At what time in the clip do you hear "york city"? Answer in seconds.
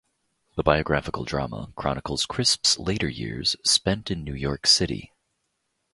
4.33-5.13